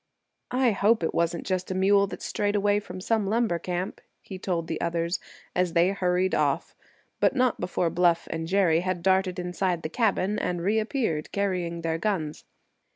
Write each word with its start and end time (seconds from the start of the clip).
"I 0.49 0.71
hope 0.71 1.03
it 1.03 1.13
wasn't 1.13 1.45
just 1.45 1.69
a 1.69 1.75
mule 1.75 2.07
that 2.07 2.23
strayed 2.23 2.55
away 2.55 2.79
from 2.79 3.01
some 3.01 3.27
lumber 3.27 3.59
camp," 3.59 4.01
he 4.19 4.39
told 4.39 4.65
the 4.65 4.81
others, 4.81 5.19
as 5.55 5.73
they 5.73 5.89
hurried 5.89 6.33
off; 6.33 6.75
but 7.19 7.35
not 7.35 7.59
before 7.59 7.91
Bluff 7.91 8.27
and 8.31 8.47
Jerry 8.47 8.79
had 8.79 9.03
darted 9.03 9.37
inside 9.37 9.83
the 9.83 9.89
cabin 9.89 10.39
and 10.39 10.63
reappeared, 10.63 11.31
carrying 11.31 11.81
their 11.81 11.99
guns. 11.99 12.45